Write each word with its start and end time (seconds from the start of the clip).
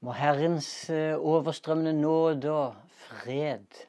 Må 0.00 0.14
Herrens 0.16 0.88
eh, 0.88 1.12
overstrømmende 1.12 1.92
nåde 1.92 2.48
og 2.48 2.76
fred 3.02 3.82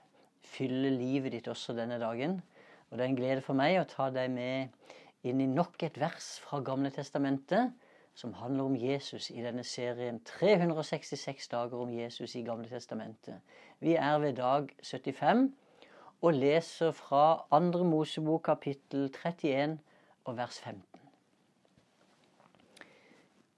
fylle 0.43 0.89
livet 0.91 1.31
ditt 1.31 1.47
også 1.47 1.71
denne 1.77 1.99
dagen. 2.01 2.41
Og 2.89 2.97
det 2.97 3.05
er 3.05 3.09
en 3.13 3.15
glede 3.15 3.43
for 3.45 3.55
meg 3.55 3.77
å 3.79 3.87
ta 3.87 4.09
deg 4.11 4.27
med 4.33 4.91
inn 5.23 5.39
i 5.39 5.47
nok 5.47 5.79
et 5.87 5.99
vers 6.01 6.33
fra 6.43 6.59
Gamle 6.67 6.91
Testamentet 6.91 7.71
som 8.17 8.33
handler 8.33 8.67
om 8.67 8.75
Jesus 8.75 9.29
i 9.31 9.39
denne 9.39 9.63
serien 9.63 10.19
366 10.27 11.47
dager 11.53 11.79
om 11.79 11.93
Jesus 11.95 12.35
i 12.35 12.43
Gamle 12.43 12.67
Testamentet. 12.67 13.39
Vi 13.79 13.95
er 13.95 14.19
ved 14.19 14.35
dag 14.41 14.67
75 14.83 15.47
og 16.21 16.33
leser 16.35 16.91
fra 16.91 17.45
2. 17.55 17.85
Mosebok 17.87 18.43
kapittel 18.51 19.07
31 19.15 19.79
og 20.25 20.37
vers 20.37 20.59
15. 20.59 20.83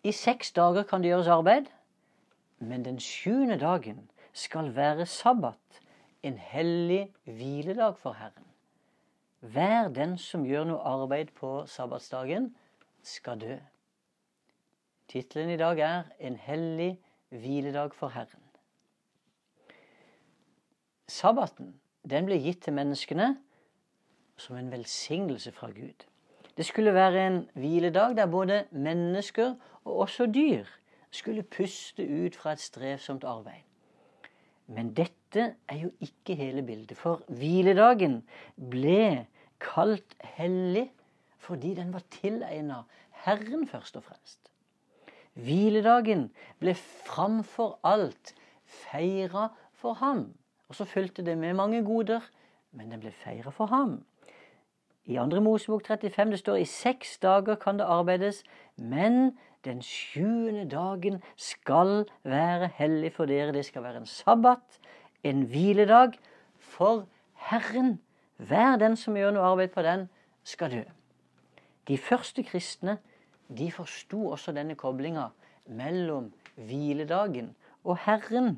I 0.03 0.11
seks 0.11 0.51
dager 0.51 0.83
kan 0.83 1.01
det 1.01 1.15
gjøres 1.15 1.33
arbeid, 1.33 1.73
men 2.67 2.85
den 2.85 2.99
sjuende 2.99 3.59
dagen 3.59 4.09
skal 4.33 4.75
være 4.75 5.05
sabbat, 5.05 5.81
en 6.23 6.37
hellig 6.37 7.13
hviledag 7.23 7.97
for 7.97 8.13
Herren. 8.13 8.47
Hver 9.39 9.89
den 9.91 10.17
som 10.17 10.45
gjør 10.47 10.69
noe 10.69 10.79
arbeid 10.87 11.33
på 11.35 11.65
sabbatsdagen, 11.67 12.53
skal 13.03 13.41
dø. 13.41 13.57
Tittelen 15.11 15.49
i 15.49 15.57
dag 15.57 15.79
er 15.79 16.03
'En 16.19 16.35
hellig 16.35 16.99
hviledag 17.29 17.93
for 17.93 18.09
Herren'. 18.09 18.49
Sabbaten 21.07 21.79
den 22.09 22.25
ble 22.25 22.39
gitt 22.39 22.63
til 22.63 22.73
menneskene 22.73 23.37
som 24.37 24.55
en 24.55 24.71
velsignelse 24.71 25.51
fra 25.51 25.67
Gud. 25.67 26.05
Det 26.57 26.65
skulle 26.65 26.93
være 26.93 27.27
en 27.27 27.49
hviledag 27.53 28.15
der 28.17 28.25
både 28.25 28.65
mennesker 28.71 29.55
og 29.83 29.97
også 29.97 30.25
dyr 30.25 30.65
skulle 31.13 31.43
puste 31.43 32.03
ut 32.03 32.35
fra 32.35 32.55
et 32.55 32.63
strevsomt 32.63 33.23
arbeid. 33.23 33.61
Men 34.67 34.93
dette 34.95 35.53
er 35.69 35.77
jo 35.77 35.91
ikke 36.01 36.35
hele 36.39 36.63
bildet, 36.65 36.97
for 36.97 37.23
hviledagen 37.27 38.21
ble 38.57 39.27
kalt 39.63 40.15
hellig 40.37 40.89
fordi 41.43 41.73
den 41.75 41.91
var 41.93 42.05
tilegna 42.11 42.83
Herren 43.25 43.67
først 43.67 43.97
og 43.99 44.05
fremst. 44.07 44.39
Hviledagen 45.33 46.29
ble 46.61 46.75
framfor 46.77 47.79
alt 47.83 48.33
feira 48.63 49.49
for 49.73 49.99
ham. 49.99 50.29
Og 50.69 50.75
så 50.75 50.85
fulgte 50.87 51.25
det 51.25 51.37
med 51.37 51.53
mange 51.53 51.83
goder, 51.83 52.23
men 52.71 52.91
den 52.91 53.01
ble 53.03 53.11
feira 53.11 53.51
for 53.51 53.65
ham. 53.65 54.03
I 55.05 55.17
2. 55.19 55.41
Mosebok 55.43 55.83
35 55.87 56.31
det 56.31 56.39
står 56.39 56.61
i 56.61 56.65
seks 56.69 57.17
dager 57.19 57.55
kan 57.59 57.79
det 57.79 57.85
arbeides, 57.85 58.43
men 58.77 59.37
den 59.65 59.81
sjuende 59.81 60.65
dagen 60.69 61.21
skal 61.39 62.03
være 62.23 62.69
hellig 62.77 63.13
for 63.15 63.29
dere. 63.29 63.53
Det 63.55 63.65
skal 63.65 63.83
være 63.83 64.03
en 64.03 64.09
sabbat, 64.09 64.79
en 65.23 65.45
hviledag 65.47 66.17
for 66.59 67.07
Herren. 67.49 67.99
Hver 68.37 68.77
den 68.81 68.97
som 68.99 69.15
gjør 69.15 69.35
noe 69.35 69.53
arbeid 69.53 69.73
på 69.75 69.85
den, 69.85 70.07
skal 70.43 70.71
dø. 70.71 70.83
De 71.87 71.97
første 71.97 72.43
kristne 72.43 72.97
de 73.57 73.71
forsto 73.71 74.29
også 74.33 74.53
denne 74.55 74.75
koblinga 74.79 75.29
mellom 75.67 76.31
hviledagen 76.55 77.53
og 77.83 77.99
Herren 78.05 78.57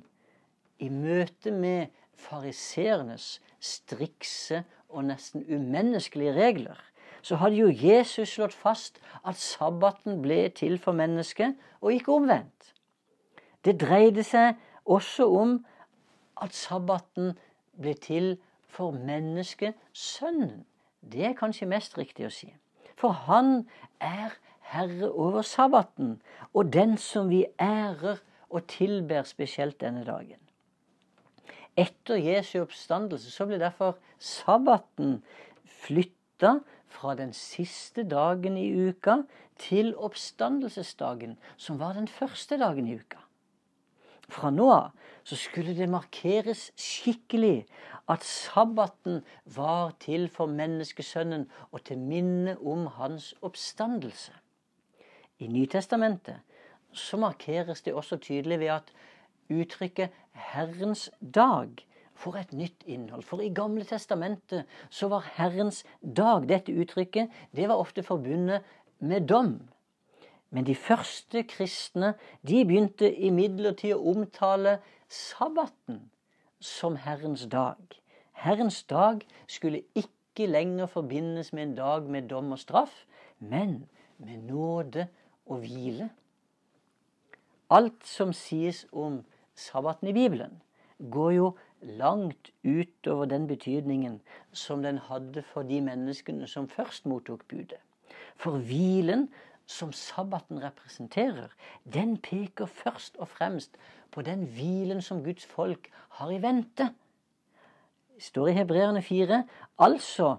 i 0.79 0.89
møte 0.89 1.51
med 1.51 1.93
fariseernes 2.15 3.39
strikse 3.59 4.63
og 4.89 5.07
nesten 5.09 5.45
umenneskelige 5.49 6.35
regler, 6.35 6.77
så 7.25 7.39
hadde 7.41 7.57
jo 7.57 7.71
Jesus 7.73 8.35
slått 8.35 8.53
fast 8.53 8.99
at 9.25 9.39
sabbaten 9.41 10.19
ble 10.21 10.43
til 10.53 10.77
for 10.77 10.93
mennesket, 10.93 11.55
og 11.81 11.93
ikke 11.93 12.13
omvendt. 12.13 12.73
Det 13.65 13.79
dreide 13.81 14.23
seg 14.23 14.59
også 14.85 15.25
om 15.33 15.55
at 16.41 16.53
sabbaten 16.53 17.33
ble 17.81 17.95
til 17.97 18.35
for 18.69 18.93
mennesket 18.93 19.73
Sønnen. 19.93 20.65
Det 21.01 21.25
er 21.25 21.37
kanskje 21.37 21.69
mest 21.69 21.97
riktig 21.97 22.27
å 22.27 22.33
si. 22.33 22.51
For 22.93 23.15
han 23.25 23.65
er 23.97 24.37
herre 24.69 25.09
over 25.09 25.41
sabbaten, 25.41 26.19
og 26.53 26.73
den 26.73 26.97
som 26.97 27.29
vi 27.29 27.45
ærer 27.61 28.21
og 28.49 28.67
tilber 28.69 29.25
spesielt 29.25 29.79
denne 29.81 30.05
dagen. 30.05 30.39
Etter 31.75 32.21
Jesu 32.21 32.61
oppstandelse 32.61 33.33
så 33.33 33.49
ble 33.49 33.57
derfor 33.59 33.97
sabbaten 34.21 35.17
flytta 36.35 36.59
fra 36.87 37.15
den 37.15 37.33
siste 37.33 38.03
dagen 38.03 38.57
i 38.57 38.89
uka 38.89 39.23
til 39.57 39.95
oppstandelsesdagen, 39.95 41.37
som 41.57 41.79
var 41.79 41.93
den 41.93 42.07
første 42.07 42.57
dagen 42.57 42.87
i 42.87 42.95
uka. 42.95 43.17
Fra 44.29 44.49
nå 44.51 44.69
av 44.71 44.91
så 45.23 45.35
skulle 45.35 45.75
det 45.75 45.89
markeres 45.89 46.71
skikkelig 46.75 47.65
at 48.09 48.23
sabbaten 48.23 49.23
var 49.45 49.93
til 49.99 50.29
for 50.29 50.47
menneskesønnen 50.47 51.47
og 51.71 51.83
til 51.83 51.97
minne 51.97 52.57
om 52.59 52.87
hans 52.97 53.33
oppstandelse. 53.41 54.33
I 55.39 55.47
Nytestamentet 55.47 56.41
så 56.93 57.17
markeres 57.17 57.81
det 57.81 57.93
også 57.93 58.17
tydelig 58.17 58.59
ved 58.59 58.67
at 58.67 58.91
uttrykket 59.49 60.09
'Herrens 60.33 61.09
dag' 61.21 61.85
får 62.15 62.37
et 62.39 62.53
nytt 62.53 62.83
innhold. 62.87 63.23
For 63.27 63.43
i 63.43 63.51
Gamle 63.53 63.85
Testamentet 63.87 64.65
så 64.89 65.09
var 65.11 65.27
Herrens 65.35 65.83
dag, 66.01 66.47
dette 66.49 66.73
uttrykket, 66.73 67.31
det 67.55 67.69
var 67.69 67.81
ofte 67.81 68.03
forbundet 68.03 68.65
med 68.99 69.27
dom. 69.29 69.57
Men 70.49 70.65
de 70.65 70.75
første 70.75 71.43
kristne 71.43 72.13
de 72.47 72.63
begynte 72.63 73.09
imidlertid 73.11 73.95
å 73.95 74.13
omtale 74.13 74.77
sabbaten 75.11 76.05
som 76.63 76.95
Herrens 76.95 77.45
dag. 77.51 77.79
Herrens 78.35 78.83
dag 78.87 79.25
skulle 79.47 79.83
ikke 79.95 80.47
lenger 80.47 80.87
forbindes 80.91 81.53
med 81.53 81.69
en 81.69 81.75
dag 81.75 82.09
med 82.11 82.29
dom 82.31 82.53
og 82.55 82.59
straff, 82.59 83.03
men 83.39 83.85
med 84.17 84.47
nåde 84.47 85.07
og 85.45 85.63
hvile. 85.63 86.09
Alt 87.69 88.05
som 88.07 88.33
sies 88.33 88.85
om 88.91 89.23
sabbaten 89.55 90.07
i 90.07 90.13
Bibelen, 90.13 90.61
går 90.99 91.31
jo 91.31 91.47
langt 91.85 92.51
utover 92.63 93.25
den 93.25 93.47
betydningen 93.47 94.21
som 94.53 94.83
den 94.83 94.97
hadde 94.97 95.43
for 95.53 95.63
de 95.63 95.81
menneskene 95.81 96.47
som 96.47 96.69
først 96.69 97.05
mottok 97.05 97.47
budet. 97.47 97.81
For 98.35 98.57
hvilen 98.57 99.29
som 99.65 99.91
sabbaten 99.93 100.61
representerer, 100.63 101.47
den 101.93 102.17
peker 102.17 102.65
først 102.65 103.17
og 103.17 103.27
fremst 103.27 103.77
på 104.11 104.21
den 104.21 104.45
hvilen 104.45 105.01
som 105.01 105.23
Guds 105.23 105.45
folk 105.45 105.89
har 106.19 106.31
i 106.31 106.41
vente. 106.41 106.89
Det 108.15 108.23
står 108.23 108.47
i 108.47 108.57
Hebreerne 108.59 109.01
4. 109.01 109.43
Altså 109.79 110.35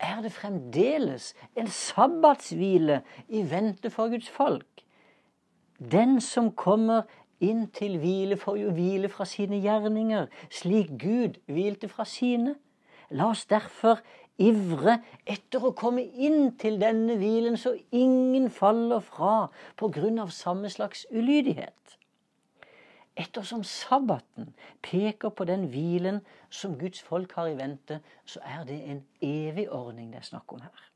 er 0.00 0.22
det 0.22 0.32
fremdeles 0.32 1.34
en 1.56 1.68
sabbatshvile 1.68 3.02
i 3.28 3.44
vente 3.50 3.90
for 3.90 4.08
Guds 4.08 4.28
folk. 4.28 4.84
Den 5.80 6.20
som 6.20 6.52
kommer 6.52 7.02
inn 7.40 7.66
til 7.74 7.98
hvile, 8.00 8.36
får 8.36 8.56
jo 8.60 8.72
hvile 8.76 9.08
fra 9.08 9.24
sine 9.28 9.60
gjerninger, 9.62 10.26
slik 10.52 10.92
Gud 11.00 11.40
hvilte 11.50 11.88
fra 11.88 12.04
sine. 12.08 12.56
La 13.10 13.30
oss 13.32 13.46
derfor 13.50 14.00
ivre 14.40 15.00
etter 15.28 15.64
å 15.64 15.74
komme 15.76 16.04
inn 16.04 16.54
til 16.60 16.78
denne 16.80 17.16
hvilen, 17.20 17.58
så 17.60 17.74
ingen 17.92 18.48
faller 18.52 19.02
fra 19.04 19.48
på 19.80 19.90
grunn 19.92 20.20
av 20.22 20.32
samme 20.34 20.70
slags 20.72 21.06
ulydighet. 21.10 21.74
Ettersom 23.20 23.64
sabbaten 23.66 24.54
peker 24.86 25.32
på 25.34 25.44
den 25.44 25.66
hvilen 25.72 26.22
som 26.48 26.78
Guds 26.80 27.02
folk 27.04 27.34
har 27.36 27.50
i 27.50 27.58
vente, 27.58 28.00
så 28.24 28.40
er 28.46 28.64
det 28.68 28.78
en 28.88 29.02
evig 29.20 29.66
ordning 29.68 30.12
det 30.12 30.22
er 30.22 30.28
snakk 30.30 30.54
om 30.54 30.62
her. 30.64 30.86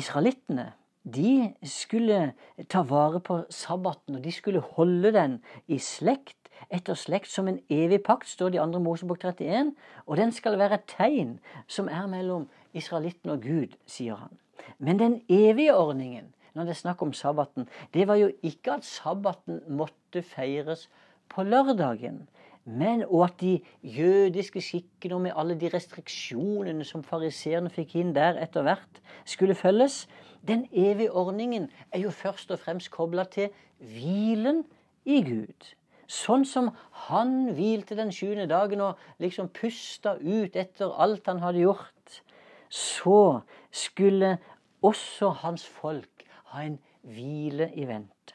Israelittene 0.00 0.70
de 1.04 1.54
skulle 1.64 2.32
ta 2.68 2.82
vare 2.82 3.20
på 3.20 3.40
sabbaten, 3.50 4.16
og 4.16 4.24
de 4.24 4.32
skulle 4.32 4.60
holde 4.60 5.12
den 5.16 5.38
i 5.68 5.78
slekt 5.78 6.36
etter 6.68 6.98
slekt 6.98 7.30
som 7.32 7.48
en 7.48 7.60
evig 7.72 8.02
pakt, 8.04 8.28
står 8.28 8.52
det 8.52 8.60
i 8.60 8.64
2. 8.72 8.82
Mosebok 8.84 9.24
31. 9.24 9.72
Og 10.06 10.16
den 10.20 10.32
skal 10.32 10.58
være 10.60 10.80
et 10.80 10.88
tegn 10.90 11.38
som 11.66 11.88
er 11.88 12.06
mellom 12.10 12.48
israelitten 12.76 13.32
og 13.32 13.46
Gud, 13.46 13.76
sier 13.88 14.20
han. 14.20 14.36
Men 14.78 15.00
den 15.00 15.20
evige 15.28 15.74
ordningen, 15.74 16.34
når 16.54 16.68
det 16.68 16.74
er 16.74 16.82
snakk 16.82 17.02
om 17.02 17.14
sabbaten, 17.16 17.68
det 17.94 18.06
var 18.08 18.20
jo 18.20 18.30
ikke 18.42 18.76
at 18.76 18.84
sabbaten 18.84 19.62
måtte 19.68 20.22
feires 20.22 20.88
på 21.30 21.46
lørdagen. 21.46 22.26
Men 22.64 23.04
og 23.08 23.24
at 23.24 23.40
de 23.40 23.60
jødiske 23.82 24.60
skikkene 24.60 25.16
og 25.16 25.20
med 25.24 25.32
alle 25.36 25.56
de 25.60 25.70
restriksjonene 25.72 26.84
som 26.84 27.02
fariseerne 27.02 27.72
fikk 27.72 27.96
inn 28.02 28.12
der 28.14 28.38
etter 28.42 28.66
hvert, 28.66 29.00
skulle 29.24 29.54
følges. 29.54 30.04
Den 30.46 30.66
evige 30.72 31.12
ordningen 31.12 31.70
er 31.92 32.04
jo 32.04 32.10
først 32.10 32.50
og 32.50 32.60
fremst 32.60 32.90
kobla 32.90 33.24
til 33.24 33.48
hvilen 33.78 34.64
i 35.04 35.22
Gud. 35.24 35.72
Sånn 36.10 36.44
som 36.44 36.72
han 37.06 37.52
hvilte 37.54 37.96
den 37.96 38.10
sjuende 38.12 38.48
dagen 38.50 38.82
og 38.82 38.98
liksom 39.22 39.48
pusta 39.54 40.16
ut 40.18 40.56
etter 40.58 40.90
alt 41.00 41.28
han 41.30 41.42
hadde 41.44 41.62
gjort, 41.62 42.22
så 42.68 43.40
skulle 43.70 44.36
også 44.82 45.30
hans 45.44 45.64
folk 45.66 46.24
ha 46.52 46.64
en 46.66 46.78
hvile 47.06 47.70
i 47.78 47.86
vente. 47.86 48.34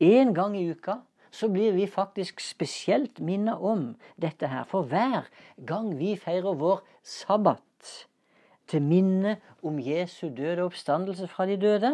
En 0.00 0.34
gang 0.36 0.56
i 0.58 0.66
uka 0.70 1.00
så 1.36 1.48
blir 1.52 1.74
vi 1.76 1.86
faktisk 1.86 2.40
spesielt 2.40 3.20
minnet 3.20 3.60
om 3.60 3.90
dette 4.20 4.48
her. 4.48 4.64
For 4.64 4.88
hver 4.88 5.28
gang 5.68 5.92
vi 5.98 6.14
feirer 6.16 6.56
vår 6.56 6.80
sabbat 7.04 7.62
til 8.66 8.82
minne 8.82 9.36
om 9.62 9.78
Jesu 9.82 10.30
døde 10.32 10.64
oppstandelse 10.64 11.28
fra 11.28 11.46
de 11.46 11.58
døde, 11.60 11.92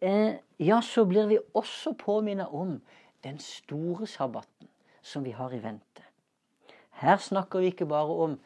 eh, 0.00 0.38
ja, 0.58 0.80
så 0.80 1.04
blir 1.04 1.26
vi 1.26 1.38
også 1.54 1.92
påminnet 1.98 2.48
om 2.48 2.78
den 3.24 3.38
store 3.38 4.06
sabbaten 4.06 4.70
som 5.02 5.24
vi 5.24 5.30
har 5.30 5.52
i 5.52 5.62
vente. 5.62 6.02
Her 6.90 7.16
snakker 7.16 7.60
vi 7.60 7.72
ikke 7.72 7.86
bare 7.86 8.14
om 8.24 8.40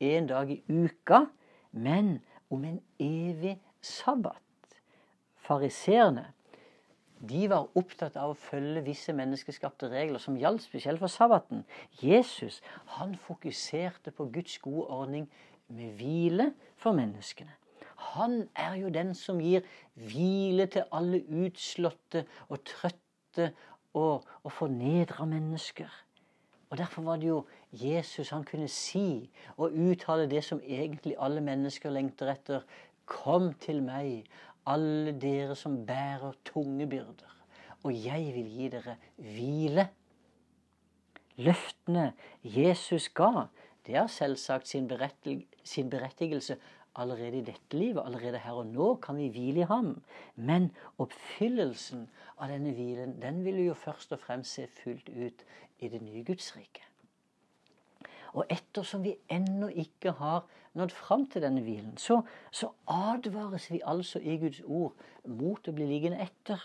en 0.00 0.26
dag 0.26 0.50
i 0.50 0.62
uka, 0.68 1.26
men 1.72 2.18
om 2.50 2.64
en 2.64 2.80
evig 2.98 3.60
sabbat. 3.80 4.40
Fariseerne 5.36 6.32
de 7.28 7.48
var 7.50 7.68
opptatt 7.78 8.16
av 8.20 8.32
å 8.32 8.38
følge 8.38 8.84
visse 8.86 9.14
menneskeskapte 9.16 9.90
regler 9.92 10.22
som 10.22 10.38
gjaldt 10.38 10.66
spesielt 10.66 11.02
for 11.02 11.12
sabbaten. 11.12 11.64
Jesus 12.02 12.60
han 12.96 13.16
fokuserte 13.26 14.14
på 14.14 14.28
Guds 14.34 14.58
gode 14.64 14.86
ordning 14.92 15.28
med 15.68 15.96
hvile 15.98 16.50
for 16.76 16.96
menneskene. 16.96 17.54
Han 18.14 18.48
er 18.54 18.76
jo 18.82 18.92
den 18.92 19.14
som 19.16 19.40
gir 19.40 19.64
hvile 19.96 20.66
til 20.70 20.88
alle 20.92 21.22
utslåtte 21.44 22.24
og 22.48 22.64
trøtte 22.68 23.52
og, 23.94 24.24
og 24.42 24.52
fornedra 24.52 25.26
mennesker. 25.28 25.90
Og 26.70 26.78
Derfor 26.78 27.02
var 27.02 27.16
det 27.22 27.28
jo 27.28 27.44
Jesus 27.72 28.30
han 28.34 28.44
kunne 28.44 28.68
si 28.68 29.30
og 29.56 29.72
uttale 29.72 30.26
det 30.30 30.44
som 30.44 30.60
egentlig 30.60 31.14
alle 31.18 31.40
mennesker 31.40 31.90
lengter 31.90 32.32
etter. 32.32 32.64
Kom 33.06 33.52
til 33.60 33.82
meg, 33.84 34.24
alle 34.66 35.12
dere 35.20 35.56
som 35.58 35.82
bærer 35.86 36.36
tunge 36.44 36.86
byrder, 36.88 37.34
og 37.84 37.92
jeg 37.92 38.32
vil 38.36 38.48
gi 38.48 38.68
dere 38.72 38.96
hvile. 39.16 39.88
Løftene 41.36 42.12
Jesus 42.44 43.08
ga, 43.08 43.48
det 43.86 43.96
har 43.98 44.06
selvsagt 44.06 44.68
sin, 44.68 44.88
sin 45.64 45.90
berettigelse 45.90 46.56
allerede 46.96 47.38
i 47.38 47.44
dette 47.44 47.76
livet. 47.76 48.02
Allerede 48.06 48.38
her 48.38 48.52
og 48.62 48.66
nå 48.66 48.94
kan 49.02 49.18
vi 49.18 49.28
hvile 49.28 49.64
i 49.64 49.68
ham. 49.68 50.02
Men 50.36 50.70
oppfyllelsen 50.98 52.08
av 52.38 52.48
denne 52.54 52.72
hvilen, 52.72 53.18
den 53.22 53.44
vil 53.44 53.58
vi 53.58 53.68
jo 53.68 53.74
først 53.74 54.14
og 54.14 54.22
fremst 54.22 54.56
se 54.56 54.68
fullt 54.82 55.10
ut 55.10 55.44
i 55.78 55.88
det 55.88 56.02
nye 56.02 56.24
Gudsriket. 56.24 56.93
Og 58.34 58.50
ettersom 58.50 59.04
vi 59.06 59.14
ennå 59.30 59.70
ikke 59.70 60.14
har 60.18 60.44
nådd 60.74 60.94
fram 60.94 61.26
til 61.30 61.44
denne 61.44 61.62
hvilen, 61.62 61.94
så, 61.98 62.20
så, 62.50 62.72
advares 62.90 63.68
vi 63.70 63.80
altså 63.86 64.18
i 64.18 64.36
Guds 64.42 64.60
ord 64.66 64.94
mot 65.30 65.68
å 65.68 65.74
bli 65.74 65.86
liggende 65.86 66.18
etter. 66.24 66.62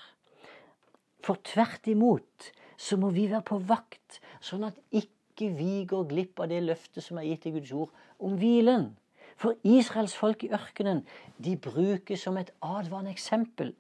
For 1.26 1.38
tvert 1.46 1.86
imot 1.92 2.50
så 2.80 2.98
må 2.98 3.12
vi 3.14 3.28
være 3.30 3.46
på 3.46 3.60
vakt, 3.70 4.20
sånn 4.42 4.66
at 4.70 4.80
ikke 4.90 5.52
vi 5.56 5.84
går 5.88 6.08
glipp 6.10 6.42
av 6.42 6.50
det 6.52 6.64
løftet 6.66 7.06
som 7.06 7.20
er 7.20 7.30
gitt 7.30 7.50
i 7.50 7.54
Guds 7.60 7.76
ord 7.76 7.94
om 8.24 8.40
hvilen. 8.40 8.90
For 9.40 9.56
Israels 9.64 10.16
folk 10.20 10.44
i 10.44 10.52
ørkenen 10.56 11.06
de 11.38 11.56
brukes 11.60 12.26
som 12.26 12.40
et 12.40 12.52
advarende 12.66 13.14
eksempel. 13.14 13.76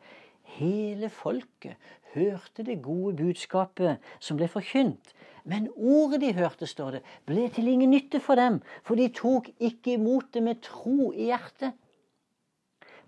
Hele 0.59 1.09
folket 1.11 1.75
hørte 2.13 2.63
det 2.65 2.81
gode 2.83 3.17
budskapet 3.19 3.99
som 4.23 4.39
ble 4.39 4.47
forkynt. 4.51 5.13
Men 5.49 5.69
ordet 5.73 6.21
de 6.21 6.33
hørte, 6.37 6.67
står 6.69 6.97
det, 6.97 7.01
ble 7.25 7.47
til 7.53 7.67
ingen 7.71 7.89
nytte 7.89 8.21
for 8.21 8.37
dem, 8.37 8.59
for 8.85 8.99
de 8.99 9.07
tok 9.09 9.49
ikke 9.57 9.95
imot 9.97 10.29
det 10.35 10.43
med 10.45 10.61
tro 10.65 11.09
i 11.09 11.31
hjertet. 11.31 11.73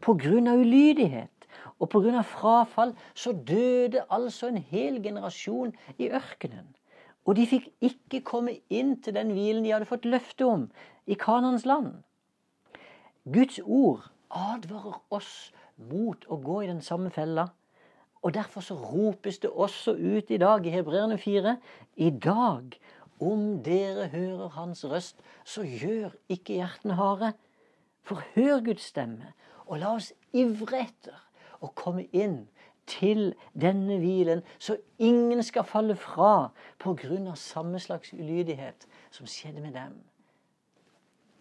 På 0.02 0.16
grunn 0.18 0.50
av 0.50 0.64
ulydighet 0.64 1.46
og 1.78 1.90
på 1.94 2.02
grunn 2.02 2.18
av 2.18 2.30
frafall 2.30 2.96
så 3.14 3.34
døde 3.34 4.08
altså 4.10 4.50
en 4.50 4.62
hel 4.72 4.98
generasjon 5.04 5.76
i 6.02 6.10
ørkenen. 6.10 6.72
Og 7.30 7.38
de 7.38 7.46
fikk 7.46 7.70
ikke 7.86 8.24
komme 8.26 8.56
inn 8.74 8.96
til 9.06 9.14
den 9.14 9.36
hvilen 9.36 9.66
de 9.66 9.76
hadde 9.76 9.90
fått 9.90 10.10
løfte 10.10 10.48
om 10.50 10.66
i 11.06 11.18
Kanans 11.20 11.68
land. 11.70 12.00
Guds 13.30 13.60
ord 13.62 14.08
advarer 14.34 14.98
oss 15.14 15.52
mot 15.78 16.26
å 16.26 16.40
gå 16.42 16.64
i 16.64 16.72
den 16.72 16.82
samme 16.82 17.14
fella. 17.14 17.52
Og 18.22 18.34
Derfor 18.34 18.62
så 18.62 18.76
ropes 18.76 19.40
det 19.40 19.50
også 19.50 19.92
ut 19.92 20.30
i 20.30 20.38
dag 20.38 20.66
i 20.66 20.70
Hebreerne 20.70 21.18
4 21.18 21.58
i 21.96 22.10
dag 22.10 22.80
om 23.22 23.64
dere 23.64 24.08
hører 24.08 24.48
Hans 24.50 24.86
røst, 24.86 25.18
så 25.46 25.62
gjør 25.62 26.10
ikke 26.30 26.54
hjertene 26.54 26.94
harde. 26.94 27.34
For 28.02 28.24
hør 28.36 28.60
Guds 28.66 28.82
stemme, 28.82 29.34
og 29.66 29.80
la 29.80 29.94
oss 29.94 30.14
ivre 30.34 30.82
etter 30.88 31.18
å 31.62 31.70
komme 31.78 32.08
inn 32.18 32.48
til 32.90 33.34
denne 33.54 34.00
hvilen, 34.02 34.42
så 34.60 34.78
ingen 35.00 35.44
skal 35.44 35.68
falle 35.70 35.96
fra 35.96 36.50
på 36.82 36.96
grunn 36.98 37.30
av 37.30 37.38
samme 37.40 37.80
slags 37.80 38.14
ulydighet 38.14 38.88
som 39.14 39.30
skjedde 39.30 39.62
med 39.62 39.78
dem. 39.78 39.94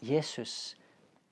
Jesus, 0.05 0.77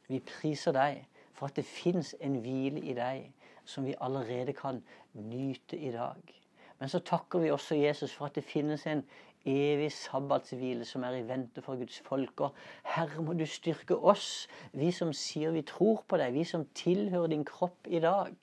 vi 0.09 0.21
priser 0.25 0.73
deg 0.77 1.05
for 1.37 1.49
at 1.49 1.57
det 1.57 1.69
fins 1.69 2.15
en 2.21 2.41
hvile 2.43 2.81
i 2.81 2.97
deg 2.97 3.29
som 3.69 3.87
vi 3.87 3.97
allerede 4.01 4.55
kan 4.57 4.83
nyte 5.13 5.77
i 5.77 5.93
dag. 5.93 6.35
Men 6.79 6.89
så 6.89 7.01
takker 7.03 7.43
vi 7.43 7.51
også 7.51 7.75
Jesus 7.75 8.13
for 8.15 8.29
at 8.29 8.37
det 8.39 8.47
finnes 8.47 8.87
en 8.87 9.03
evig 9.49 9.91
sabbatshvile 9.95 10.85
som 10.87 11.05
er 11.07 11.19
i 11.19 11.25
vente 11.27 11.63
for 11.65 11.79
Guds 11.79 11.99
folk. 12.07 12.41
Og 12.41 12.55
Herre, 12.95 13.23
må 13.23 13.35
du 13.35 13.47
styrke 13.47 13.97
oss, 13.97 14.49
vi 14.73 14.93
som 14.95 15.13
sier 15.17 15.55
vi 15.55 15.65
tror 15.67 16.05
på 16.09 16.21
deg, 16.21 16.35
vi 16.37 16.45
som 16.47 16.67
tilhører 16.79 17.33
din 17.35 17.47
kropp 17.49 17.89
i 17.91 18.03
dag. 18.05 18.35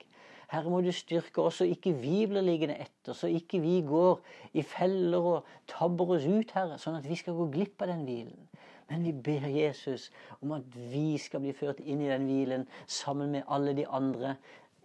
Herre, 0.52 0.70
må 0.70 0.80
du 0.84 0.92
styrke 0.94 1.42
oss, 1.42 1.60
så 1.60 1.66
ikke 1.66 1.94
vi 1.98 2.20
blir 2.30 2.44
liggende 2.44 2.78
etter, 2.78 3.16
så 3.18 3.30
ikke 3.32 3.60
vi 3.64 3.80
går 3.86 4.20
i 4.54 4.62
feller 4.62 5.30
og 5.32 5.54
tabber 5.70 6.16
oss 6.18 6.26
ut, 6.26 6.52
Herre, 6.54 6.78
sånn 6.78 7.00
at 7.00 7.08
vi 7.08 7.18
skal 7.18 7.38
gå 7.38 7.48
glipp 7.56 7.82
av 7.82 7.90
den 7.90 8.04
hvilen. 8.06 8.46
Men 8.86 9.02
vi 9.02 9.10
ber 9.10 9.48
Jesus 9.50 10.12
om 10.38 10.52
at 10.54 10.76
vi 10.92 11.16
skal 11.18 11.42
bli 11.42 11.54
ført 11.56 11.80
inn 11.82 12.04
i 12.04 12.10
den 12.12 12.28
hvilen 12.28 12.68
sammen 12.86 13.32
med 13.34 13.48
alle 13.50 13.74
de 13.74 13.86
andre 13.90 14.36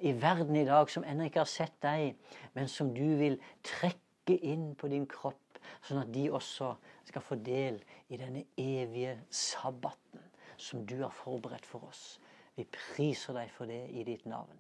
i 0.02 0.14
verden 0.22 0.56
i 0.56 0.66
dag 0.66 0.90
som 0.92 1.06
ennå 1.08 1.28
ikke 1.30 1.44
har 1.44 1.50
sett 1.50 1.78
deg, 1.84 2.16
men 2.58 2.70
som 2.72 2.92
du 2.96 3.06
vil 3.20 3.38
trekke 3.66 4.38
inn 4.48 4.72
på 4.80 4.90
din 4.92 5.08
kropp, 5.10 5.60
sånn 5.86 6.02
at 6.04 6.12
de 6.14 6.28
også 6.34 6.74
skal 7.08 7.26
få 7.26 7.38
del 7.46 7.80
i 8.10 8.20
denne 8.20 8.46
evige 8.60 9.18
sabbaten 9.30 10.26
som 10.62 10.86
du 10.86 11.00
har 11.02 11.14
forberedt 11.16 11.66
for 11.66 11.88
oss. 11.90 12.20
Vi 12.58 12.66
priser 12.70 13.38
deg 13.38 13.54
for 13.54 13.70
det 13.70 13.84
i 13.90 14.06
ditt 14.08 14.26
navn. 14.30 14.58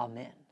Amen. 0.00 0.49